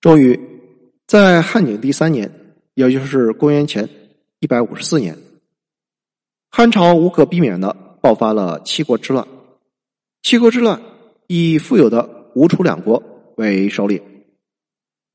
[0.00, 0.40] 终于，
[1.06, 2.30] 在汉景帝三年，
[2.72, 3.86] 也就是公元前
[4.38, 5.14] 一百五十四年，
[6.50, 9.28] 汉朝无可避免的爆发了七国之乱。
[10.22, 10.80] 七国之乱
[11.26, 13.02] 以富有的吴楚两国
[13.36, 14.02] 为首领。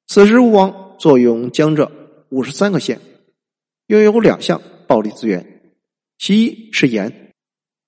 [0.06, 1.92] 此时，吴王坐拥江浙
[2.30, 3.02] 五十三个县，
[3.88, 5.62] 拥有两项暴利资源，
[6.20, 7.34] 其一是盐，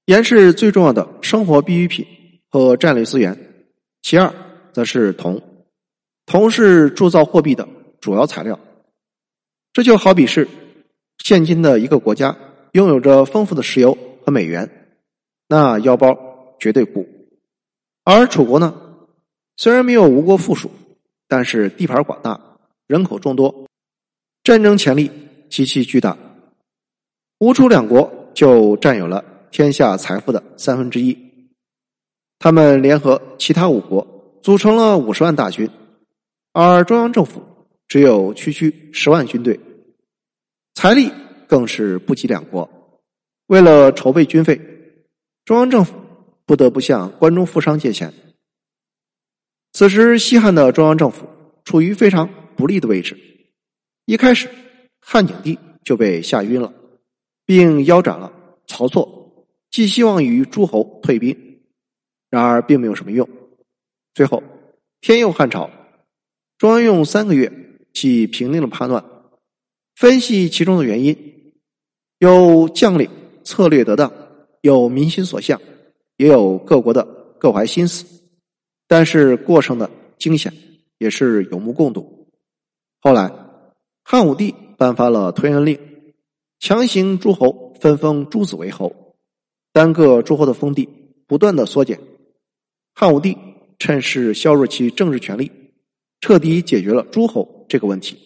[0.06, 2.04] 盐是最重要的生活必需品
[2.50, 3.36] 和战略资源；
[4.02, 4.34] 其二
[4.74, 5.40] 则是铜，
[6.28, 7.68] 铜是铸造货币的
[8.00, 8.60] 主要材料。
[9.74, 10.48] 这就好比是
[11.24, 12.38] 现今的一个国家
[12.74, 14.70] 拥有着丰富的石油和美元，
[15.48, 16.16] 那腰包
[16.60, 17.08] 绝对鼓。
[18.04, 18.80] 而楚国呢，
[19.56, 20.70] 虽然没有吴国富庶。
[21.30, 22.40] 但是地盘广大，
[22.88, 23.68] 人口众多，
[24.46, 25.12] 战争潜力
[25.50, 26.18] 极其巨大。
[27.40, 31.18] 吴楚两国就占有了天下财富的三分之一。
[32.40, 34.08] 他们联合其他五国，
[34.42, 35.70] 组成了五十万大军，
[36.60, 37.44] 而中央政府
[37.88, 39.60] 只有区区十万军队，
[40.74, 41.12] 财力
[41.48, 42.68] 更是不及两国。
[43.46, 44.60] 为了筹备军费，
[45.46, 45.94] 中央政府
[46.48, 48.12] 不得不向关中富商借钱。
[49.74, 51.28] 此时，西汉的中央政府
[51.64, 53.16] 处于非常不利的位置。
[54.06, 54.50] 一开始，
[55.00, 56.74] 汉景帝就被吓晕了，
[57.46, 58.34] 并腰斩了
[58.66, 61.38] 曹错，寄希望于诸侯退兵。
[62.32, 63.30] 然而，并没有什么用。
[64.16, 64.42] 最后，
[65.02, 65.70] 天佑汉朝，
[66.58, 67.52] 中央用三个月
[67.94, 69.04] 即平定了叛乱。
[69.96, 71.54] 分析其中的原因，
[72.20, 73.10] 有将领
[73.44, 74.12] 策略得当，
[74.62, 75.60] 有民心所向，
[76.18, 77.04] 也有各国的
[77.40, 78.06] 各怀心思。
[78.88, 80.54] 但是过程的惊险
[80.98, 82.28] 也是有目共睹。
[83.02, 83.32] 后来，
[84.04, 85.80] 汉武帝颁发了推恩令，
[86.60, 89.16] 强行诸侯分封诸子为侯，
[89.74, 90.88] 单个诸侯的封地
[91.28, 92.00] 不断的缩减。
[92.94, 93.38] 汉武帝
[93.78, 95.52] 趁势削弱其政治权力，
[96.22, 98.18] 彻底解决了诸侯这个问题。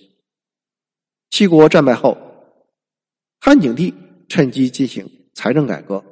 [1.29, 2.17] 七国战败后，
[3.39, 3.93] 汉景帝
[4.27, 6.03] 趁机进行财政改革。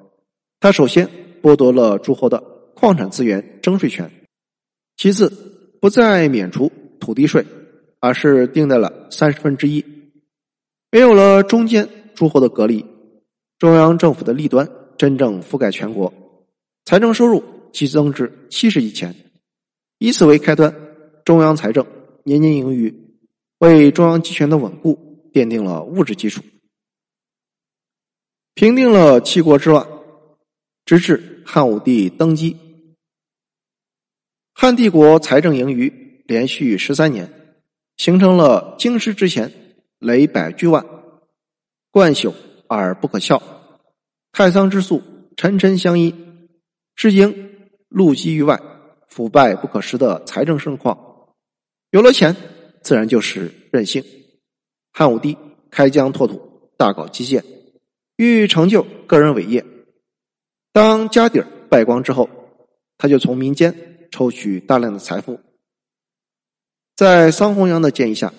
[0.59, 1.09] 他首先
[1.42, 2.42] 剥夺了诸侯的
[2.76, 4.12] 矿产资源征税权。
[4.98, 5.31] 其次，
[5.80, 7.46] 不再免除土地税，
[8.00, 9.84] 而是定在了三十分之一。
[10.92, 12.86] 没有了中间诸侯的隔离，
[13.58, 16.12] 中央政府的利端真正覆盖全国，
[16.84, 19.16] 财政收入激增至七十亿钱。
[20.00, 20.74] 以此为开端，
[21.30, 21.86] 中央财政
[22.24, 22.92] 年年盈余，
[23.60, 26.42] 为中央集权的稳固奠定了物质基础，
[28.56, 29.88] 平定了七国之乱，
[30.86, 32.58] 直至汉武帝登基。
[34.56, 37.32] 汉帝国财政盈余连续十三年，
[37.98, 39.54] 形成了京师之前
[40.00, 40.84] 累百巨万，
[41.92, 42.34] 贯朽
[42.68, 43.40] 而不可笑，
[44.32, 45.04] 太仓之粟
[45.38, 46.12] 沉沉相依，
[46.96, 48.60] 是应路基于外，
[49.08, 51.06] 腐败不可食的财政盛况。
[51.92, 52.36] 有了钱，
[52.82, 54.04] 自然就是任性。
[54.92, 55.38] 汉武帝
[55.70, 57.44] 开疆拓土，大搞基建，
[58.18, 59.66] 欲成就个人伟业。
[60.72, 62.30] 当家底儿败光之后，
[62.98, 63.86] 他就从民间。
[64.12, 65.40] 抽取大量的财富，
[66.96, 68.34] 在桑弘羊的建议下，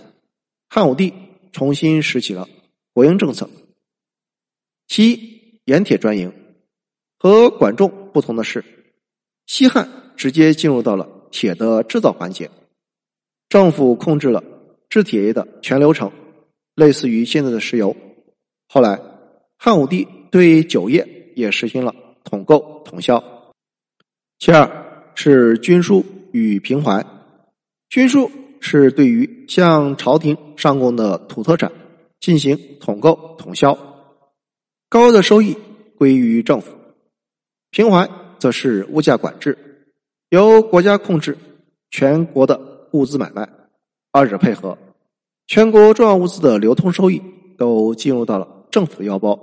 [0.69, 1.15] 汉武帝
[1.53, 2.49] 重新拾起了
[2.93, 3.49] 国营政策。
[4.89, 6.33] 其一，盐铁专营。
[7.17, 8.65] 和管仲不同的是，
[9.47, 12.51] 西汉直接进入到了铁的制造环节，
[13.51, 14.43] 政府控制了
[14.89, 16.11] 制铁业的全流程，
[16.75, 17.95] 类似于现在的石油。
[18.67, 18.99] 后来，
[19.59, 21.95] 汉武帝对酒业也实行了
[22.25, 23.23] 统购统销。
[24.39, 24.87] 其二。
[25.17, 27.05] 是军书与平怀。
[27.91, 31.71] 军书是对于向朝廷上贡的土特产
[32.21, 33.77] 进行统购统销，
[34.89, 35.59] 高的收益
[35.99, 36.71] 归于政府；
[37.71, 38.09] 平怀
[38.39, 39.59] 则是物价管制，
[40.31, 41.37] 由国家控制
[41.91, 43.49] 全国的物资买卖，
[44.13, 44.77] 二者配合，
[45.47, 47.23] 全国重要物资的流通收益
[47.59, 49.39] 都进入到了政府的腰包。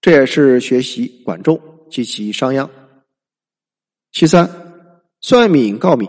[0.00, 1.60] 这也是学习管仲
[1.90, 2.68] 及其商鞅。
[4.12, 4.48] 其三。
[5.20, 6.06] 算敏告敏，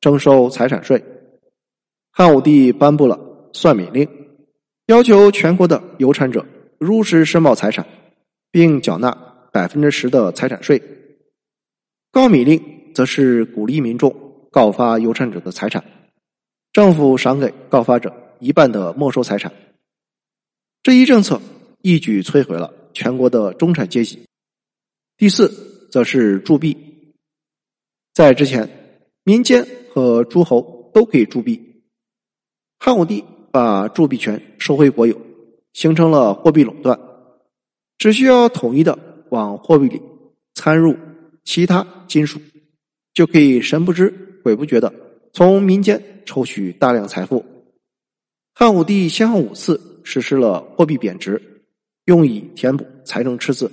[0.00, 1.04] 征收财产税。
[2.10, 3.20] 汉武帝颁布了
[3.52, 4.08] 算敏令，
[4.86, 6.46] 要求全国的有产者
[6.78, 7.86] 如实申报财产，
[8.50, 9.14] 并缴纳
[9.52, 10.82] 百分之十的财产税。
[12.10, 12.58] 告敏令
[12.94, 14.23] 则是鼓励民众
[14.54, 15.82] 告发有产者的财产，
[16.72, 19.52] 政府赏给告发者一半的没收财产。
[20.80, 21.42] 这一政策
[21.82, 24.22] 一举摧毁了全国的中产阶级。
[25.16, 26.76] 第四，则是铸币。
[28.12, 28.70] 在之前，
[29.24, 31.82] 民间和诸侯都可以铸币。
[32.78, 35.20] 汉武帝把铸币权收回国有，
[35.72, 36.96] 形成了货币垄断，
[37.98, 38.96] 只需要统一的
[39.30, 40.00] 往货币里
[40.54, 40.96] 掺入
[41.42, 42.40] 其他金属，
[43.12, 44.92] 就可以神不知鬼不觉的
[45.32, 47.44] 从民间抽取大量财富。
[48.54, 51.64] 汉武帝先后五次实施了货币贬值，
[52.04, 53.72] 用以填补财政赤字。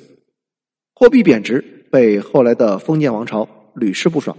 [0.95, 4.35] 货币贬值被后来的封建王朝屡试不爽。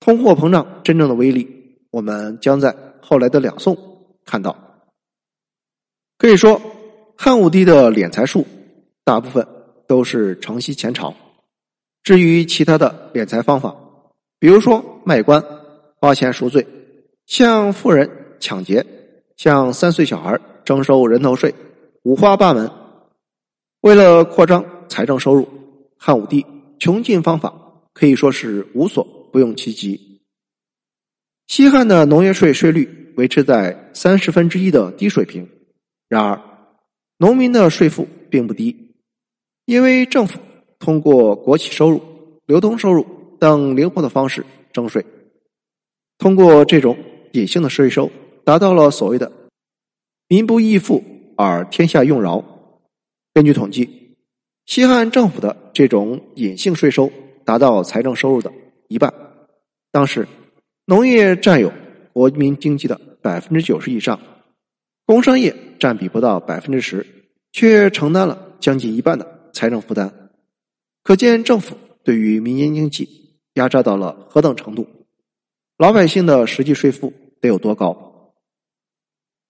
[0.00, 3.76] 通货膨胀真正的威力，我们将在后来的两宋
[4.24, 4.56] 看到。
[6.16, 6.60] 可以说，
[7.16, 8.46] 汉武帝的敛财术
[9.04, 9.46] 大部分
[9.86, 11.14] 都是承袭前朝。
[12.02, 13.76] 至于其他的敛财方法，
[14.38, 15.44] 比如说卖官、
[15.96, 16.66] 花钱赎罪、
[17.26, 18.84] 向富人抢劫、
[19.36, 21.54] 向三岁小孩征收人头税，
[22.02, 22.70] 五花八门。
[23.80, 25.48] 为了扩张财政收入，
[25.96, 26.44] 汉武帝
[26.78, 27.54] 穷尽方法，
[27.92, 29.02] 可以说是无所
[29.32, 30.20] 不用其极。
[31.46, 35.48] 西汉的农业税税率维持在三十分之一的低水平，
[36.08, 36.40] 然而
[37.18, 38.94] 农民的税负并不低，
[39.64, 40.38] 因为政府。
[40.82, 42.00] 通过国企收入、
[42.46, 43.06] 流通收入
[43.38, 45.04] 等灵活的方式征税，
[46.18, 46.96] 通过这种
[47.32, 48.10] 隐性的税收，
[48.44, 49.30] 达到了所谓的
[50.28, 51.02] “民不义富
[51.36, 52.44] 而天下用饶”。
[53.32, 54.16] 根据统计，
[54.66, 57.10] 西汉政府的这种隐性税收
[57.44, 58.52] 达到财政收入的
[58.88, 59.12] 一半。
[59.92, 60.26] 当时，
[60.84, 61.72] 农业占有
[62.12, 64.20] 国民经济的百分之九十以上，
[65.06, 67.06] 工商业占比不到百分之十，
[67.52, 70.30] 却承担了将近一半的财政负担。
[71.02, 73.19] 可见政府对于民间经济
[73.54, 74.86] 压榨到了何等程度，
[75.76, 78.34] 老百姓的实际税负得有多高？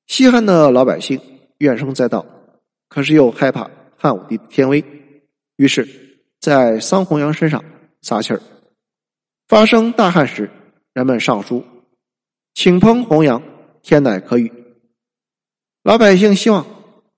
[0.07, 1.21] 西汉的老百姓
[1.59, 2.25] 怨声载道，
[2.89, 4.85] 可是又害怕汉武帝的天威，
[5.57, 5.87] 于是，
[6.41, 7.65] 在桑弘羊身上
[8.03, 8.41] 撒气儿。
[9.47, 10.51] 发生大旱时，
[10.93, 11.65] 人们上书，
[12.55, 13.43] 请烹弘羊，
[13.83, 14.53] 天乃可雨。
[15.83, 16.67] 老百姓希望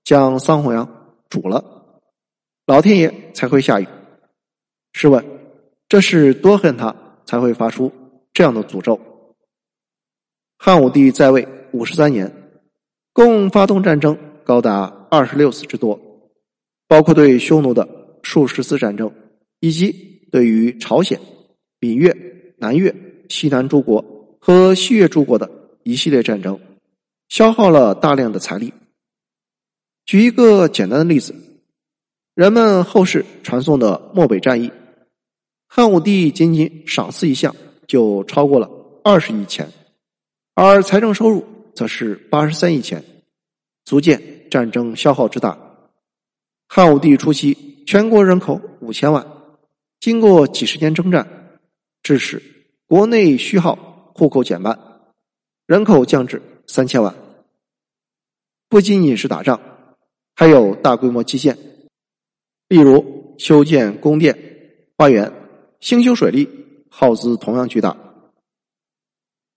[0.03, 2.01] 将桑弘羊煮了，
[2.65, 3.87] 老天爷才会下雨。
[4.93, 5.32] 试问，
[5.93, 7.91] 这是多恨他才会发出
[8.33, 8.99] 这样的诅咒？
[10.57, 12.33] 汉武帝在位五十三年，
[13.13, 15.99] 共发动战争高达二十六次之多，
[16.87, 17.87] 包括对匈奴的
[18.23, 19.13] 数十次战争，
[19.59, 21.19] 以及对于朝鲜、
[21.79, 22.11] 闽越、
[22.57, 22.95] 南越、
[23.29, 24.03] 西南诸国
[24.41, 25.47] 和西越诸国的
[25.83, 26.59] 一系列战争，
[27.29, 28.73] 消耗了大量的财力。
[30.07, 31.35] 举一个简单的例子，
[32.33, 34.71] 人们后世传颂的漠北战役。
[35.75, 37.55] 汉武帝仅仅赏赐一项
[37.87, 38.69] 就超过了
[39.03, 39.67] 二十亿钱，
[40.53, 41.43] 而财政收入
[41.73, 43.03] 则是八十三亿钱，
[43.83, 45.57] 足见战争消耗之大。
[46.67, 49.25] 汉武帝初期，全国人口五千万，
[49.99, 51.57] 经过几十年征战，
[52.03, 52.39] 致使
[52.85, 54.77] 国内虚耗，户口减半，
[55.65, 57.15] 人口降至三千万。
[58.69, 59.59] 不仅仅是打仗，
[60.35, 61.57] 还有大规模基建，
[62.67, 64.37] 例如修建宫殿、
[64.95, 65.39] 花园。
[65.83, 66.47] 兴修水利
[66.89, 67.97] 耗资同样巨大。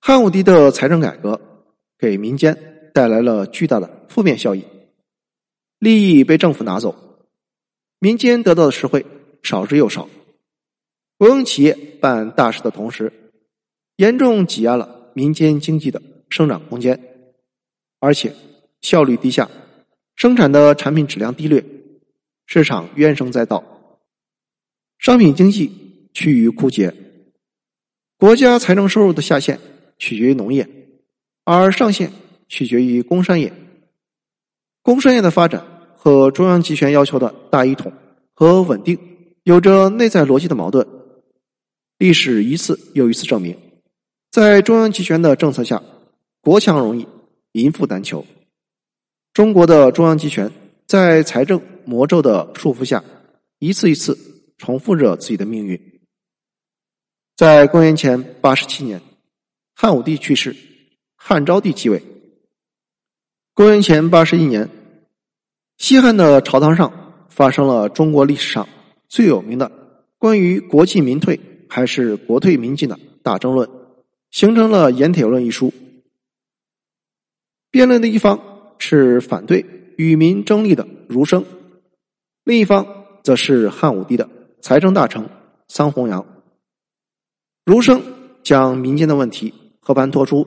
[0.00, 1.40] 汉武帝的财政改革
[1.96, 4.64] 给民间带来了巨大的负面效益，
[5.78, 6.96] 利益被政府拿走，
[8.00, 9.06] 民间得到的实惠
[9.44, 10.08] 少之又少。
[11.16, 13.12] 国营企业办大事的同时，
[13.94, 17.00] 严重挤压了民间经济的生长空间，
[18.00, 18.34] 而且
[18.80, 19.48] 效率低下，
[20.16, 21.64] 生产的产品质量低劣，
[22.46, 23.62] 市场怨声载道，
[24.98, 25.85] 商品经济。
[26.16, 26.94] 趋于枯竭，
[28.16, 29.60] 国家财政收入的下限
[29.98, 30.66] 取决于农业，
[31.44, 32.10] 而上限
[32.48, 33.52] 取决于工商业。
[34.80, 35.62] 工商业的发展
[35.94, 37.92] 和中央集权要求的大一统
[38.32, 38.98] 和稳定
[39.42, 40.88] 有着内在逻辑的矛盾。
[41.98, 43.54] 历史一次又一次证明，
[44.30, 45.82] 在中央集权的政策下，
[46.40, 47.06] 国强容易，
[47.52, 48.24] 民富难求。
[49.34, 50.50] 中国的中央集权
[50.86, 53.04] 在财政魔咒的束缚下，
[53.58, 54.16] 一次一次
[54.56, 55.78] 重复着自己的命运。
[57.36, 59.02] 在公元前八十七年，
[59.74, 60.56] 汉武帝去世，
[61.16, 62.02] 汉昭帝继位。
[63.52, 64.70] 公元前八十一年，
[65.76, 68.66] 西汉的朝堂上发生了中国历史上
[69.06, 69.70] 最有名的
[70.16, 71.38] 关于国进民退
[71.68, 73.68] 还是国退民进的大争论，
[74.30, 75.70] 形成了《盐铁论》一书。
[77.70, 78.40] 辩论的一方
[78.78, 81.44] 是反对与民争利的儒生，
[82.44, 84.26] 另一方则是汉武帝的
[84.62, 85.28] 财政大臣
[85.68, 86.24] 桑弘羊。
[87.66, 88.00] 儒生
[88.44, 90.46] 将民间的问题和盘托出，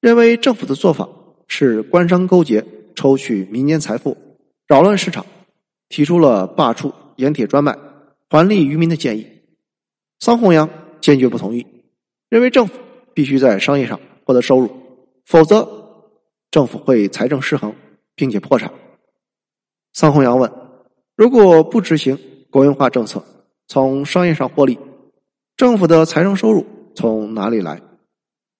[0.00, 1.08] 认为政府的做法
[1.48, 2.64] 是官商勾结，
[2.94, 4.16] 抽取民间财富，
[4.68, 5.26] 扰乱市场，
[5.88, 7.76] 提出了罢黜盐铁专卖，
[8.30, 9.26] 还利于民的建议。
[10.20, 11.66] 桑弘羊坚决不同意，
[12.28, 12.78] 认为政府
[13.12, 14.70] 必须在商业上获得收入，
[15.24, 15.68] 否则
[16.52, 17.74] 政府会财政失衡，
[18.14, 18.72] 并且破产。
[19.92, 20.48] 桑弘羊问：
[21.16, 22.16] 如果不执行
[22.48, 23.24] 国营化政策，
[23.66, 24.78] 从商业上获利？
[25.58, 27.82] 政府的财政收入从哪里来？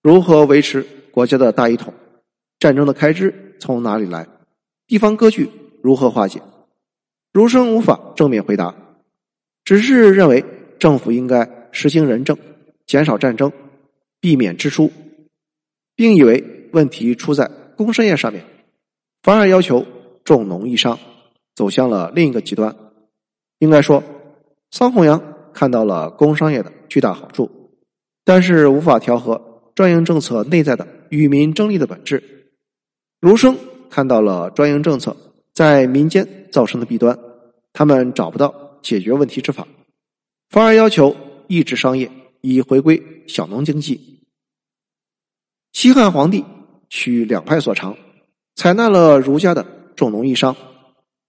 [0.03, 1.95] 如何维持国家的大一统？
[2.59, 4.27] 战争的开支从哪里来？
[4.89, 5.49] 地方割据
[5.81, 6.43] 如何化解？
[7.33, 8.75] 儒生无法正面回答，
[9.63, 10.45] 只是认为
[10.81, 12.37] 政府应该实行仁政，
[12.85, 13.53] 减少战争，
[14.21, 14.91] 避免支出，
[15.95, 18.45] 并以为问题出在工商业上面，
[19.23, 19.87] 反而要求
[20.25, 20.99] 重农抑商，
[21.55, 22.75] 走向了另一个极端。
[23.61, 24.03] 应该说，
[24.73, 27.51] 桑弘羊看到了工商业的巨大好处，
[28.25, 32.23] 但是无法调和专营政策内在的与民争利的本质。
[33.21, 33.57] 儒生
[33.91, 35.17] 看到了专营政策
[35.55, 37.19] 在民间造成的弊端。
[37.73, 39.69] 他们找不到解决问题之法，
[40.49, 41.15] 反而要求
[41.47, 44.25] 抑制商业，以回归小农经济。
[45.73, 46.45] 西汉皇帝
[46.89, 47.97] 取两派所长，
[48.57, 49.65] 采纳了儒家的
[49.95, 50.57] 重农抑商，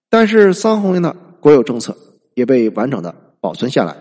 [0.08, 1.96] 但是桑弘羊的国有政策
[2.34, 3.96] 也被完整的保存下来。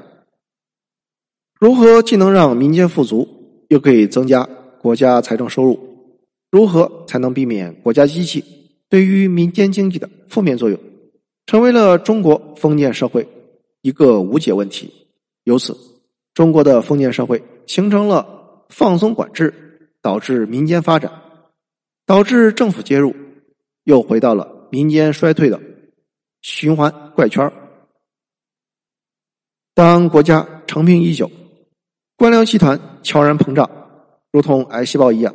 [1.59, 3.27] 如何既能让民间富足，
[3.67, 4.47] 又可以增加
[4.81, 5.77] 国家财政收入？
[6.49, 8.41] 如何才能避免国家机器
[8.87, 10.79] 对于民间经济的负面作用？
[11.45, 13.27] 成为了中国封建社会
[13.81, 14.89] 一个无解问题，
[15.43, 15.75] 由此，
[16.33, 19.53] 中国的封建社会形成了放松管制，
[20.01, 21.11] 导致民间发展，
[22.05, 23.13] 导致政府介入，
[23.83, 25.59] 又回到了民间衰退的
[26.41, 27.51] 循环怪圈。
[29.75, 31.29] 当国家成平已久，
[32.19, 33.71] 官僚集团悄然膨胀，
[34.33, 35.33] 如同癌细胞一样，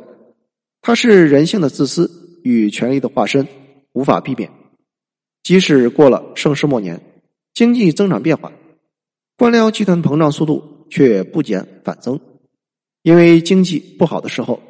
[0.83, 3.47] 它是人性的自私与权力的化身，
[3.93, 4.51] 无法避免。
[5.41, 7.01] 即使过了盛世末年，
[7.55, 8.53] 经济增长变缓，
[9.35, 12.19] 官僚集团膨胀速度却不减反增。
[13.01, 14.61] 因为经济不好的时候，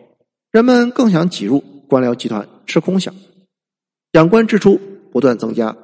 [0.53, 3.11] 人们更想挤入官僚集团吃空饷，
[4.13, 4.79] 养官支出
[5.11, 5.75] 不断增加。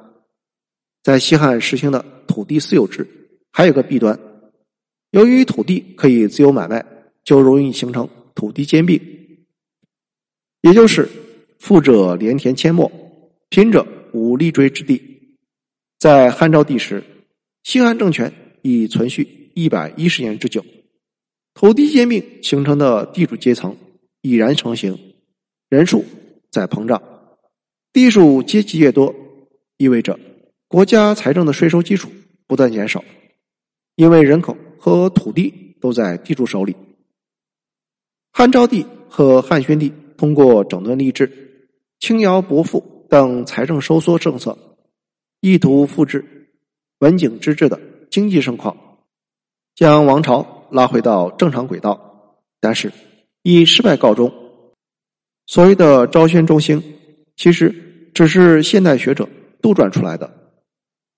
[1.02, 3.06] 在西汉实行的土地私有制，
[3.52, 4.18] 还有个弊端：
[5.12, 6.84] 由于土地可以自由买卖，
[7.24, 9.00] 就容易形成土地兼并，
[10.60, 11.08] 也就是
[11.58, 12.92] 富者连田阡陌，
[13.48, 13.86] 贫者。
[14.14, 15.38] 无立锥之地，
[15.98, 17.02] 在汉昭帝时，
[17.62, 20.62] 西汉政权已存续一百一十年之久，
[21.54, 23.74] 土地兼并形成的地主阶层
[24.20, 25.14] 已然成型，
[25.70, 26.04] 人数
[26.50, 27.02] 在膨胀，
[27.90, 29.14] 地主阶级越多，
[29.78, 30.20] 意味着
[30.68, 32.10] 国家财政的税收基础
[32.46, 33.02] 不断减少，
[33.96, 34.54] 因为人口
[34.84, 36.74] 和土地都在地主手里。
[38.32, 41.30] 汉昭帝和汉宣帝通过整顿吏治、
[42.00, 42.82] 轻徭薄赋。
[43.08, 44.56] 等财政收缩政策，
[45.40, 46.48] 意图复制
[47.00, 47.78] 文景之治的
[48.10, 48.74] 经济盛况，
[49.74, 52.90] 将王朝拉回到正常轨道，但是
[53.42, 54.32] 以失败告终。
[55.46, 56.82] 所谓的昭宣中兴，
[57.36, 59.28] 其实只是现代学者
[59.60, 60.54] 杜撰出来的。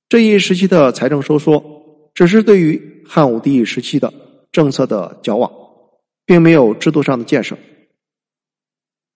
[0.09, 1.74] 这一时期的财政收缩，
[2.14, 4.12] 只是对于汉武帝时期的
[4.50, 5.52] 政策的矫枉，
[6.25, 7.59] 并没有制度上的建设。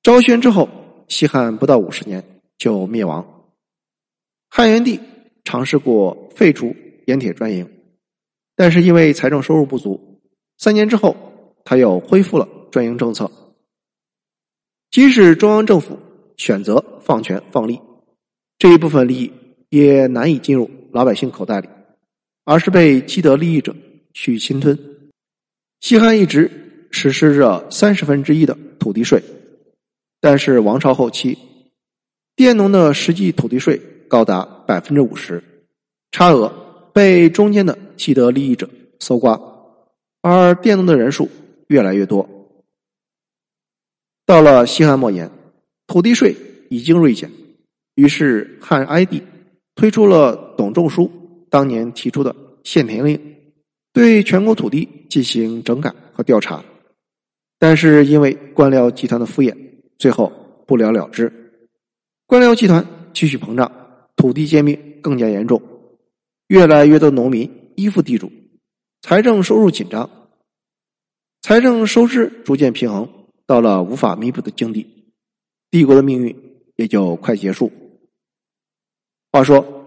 [0.02, 0.69] 昭宣之后，
[1.09, 2.23] 西汉不到五十年。
[2.59, 3.25] 就灭亡。
[4.49, 4.99] 汉元帝
[5.45, 6.75] 尝试过废除
[7.07, 7.71] 盐铁专营，
[8.57, 10.21] 但是因为财政收入不足，
[10.57, 11.17] 三年之后
[11.64, 13.31] 他又恢复了专营政策。
[14.90, 15.97] 即使中央政府
[16.37, 17.81] 选择放权放利，
[18.59, 19.33] 这一部分利益
[19.69, 21.69] 也难以进入老百姓口袋里，
[22.49, 23.76] 而是被既得利益者
[24.14, 24.78] 去侵吞。
[25.81, 26.50] 西汉一直
[26.90, 29.23] 实施着三十分之一的土地税，
[30.19, 31.37] 但是王朝后期。
[32.37, 33.78] 佃农的实际土地税
[34.09, 35.45] 高达百分之五十，
[36.11, 36.49] 差额
[36.95, 39.38] 被中间的既得利益者搜刮，
[40.23, 41.28] 而佃农的人数
[41.67, 42.26] 越来越多。
[44.25, 45.31] 到了西汉末年，
[45.87, 46.35] 土地税
[46.71, 47.31] 已经锐减，
[47.97, 49.23] 于是汉哀帝
[49.75, 51.11] 推出了董仲舒
[51.50, 53.37] 当年提出的限田令，
[53.93, 56.64] 对全国土地进行整改和调查，
[57.59, 59.57] 但是因为官僚集团的敷衍，
[59.99, 60.33] 最后
[60.67, 61.33] 不了了之。
[62.26, 63.71] 官僚集团继续膨胀，
[64.17, 65.62] 土地兼并更加严重，
[66.49, 68.31] 越来越多农民依附地主，
[69.00, 70.11] 财政收入紧张，
[71.40, 73.09] 财政收支逐渐平衡，
[73.47, 74.87] 到了无法弥补的境地，
[75.71, 76.37] 帝国的命运
[76.76, 77.73] 也就快结束。
[79.33, 79.77] 话说，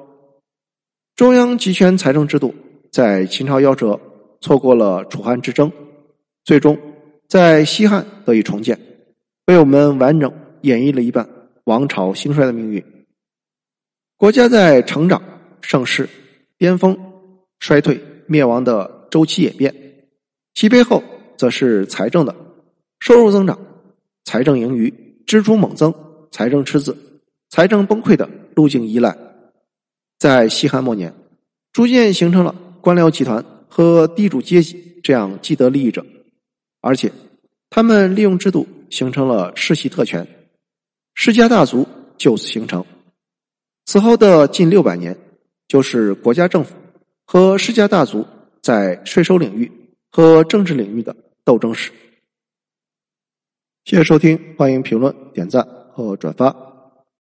[1.22, 2.52] 中央集权财政制度
[2.92, 4.00] 在秦朝夭折，
[4.40, 5.72] 错过了楚汉之争，
[6.44, 6.76] 最终
[7.28, 8.80] 在西汉得以重建，
[9.46, 11.30] 为我们完整演绎了一半。
[11.66, 12.84] 王朝兴衰的命运，
[14.18, 15.22] 国家在成长、
[15.62, 16.10] 盛世、
[16.58, 16.98] 巅峰、
[17.60, 19.72] 衰退、灭亡的周期演变，
[20.56, 21.04] 其背后
[21.38, 22.36] 则是财政的
[23.00, 23.60] 收入增长、
[24.26, 24.92] 财政盈余、
[25.28, 25.94] 支出猛增、
[26.32, 26.98] 财政赤字、
[27.52, 29.16] 财政崩溃的路径依赖。
[30.22, 31.12] 在西汉末年，
[31.74, 36.06] 逐渐形成了官僚集团和地主阶级这样既得利益者，
[36.80, 37.12] 而且
[37.72, 40.28] 他们利用制度形成了世袭特权，
[41.16, 41.88] 世家大族
[42.20, 42.86] 就此形成。
[43.88, 45.18] 此后的近六百年，
[45.68, 46.76] 就是国家政府
[47.26, 48.24] 和世家大族
[48.62, 49.72] 在税收领域
[50.12, 51.92] 和政治领域的斗争史。
[53.86, 56.71] 谢谢收听，欢迎评论、点赞和转发。